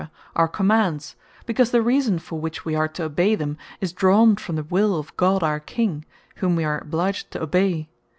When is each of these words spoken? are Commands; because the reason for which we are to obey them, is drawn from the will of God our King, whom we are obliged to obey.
are 0.35 0.47
Commands; 0.47 1.15
because 1.45 1.69
the 1.69 1.83
reason 1.83 2.17
for 2.17 2.39
which 2.39 2.65
we 2.65 2.73
are 2.73 2.87
to 2.87 3.03
obey 3.03 3.35
them, 3.35 3.55
is 3.79 3.93
drawn 3.93 4.35
from 4.35 4.55
the 4.55 4.63
will 4.63 4.97
of 4.97 5.15
God 5.15 5.43
our 5.43 5.59
King, 5.59 6.05
whom 6.37 6.55
we 6.55 6.63
are 6.63 6.79
obliged 6.79 7.29
to 7.29 7.43
obey. 7.43 7.87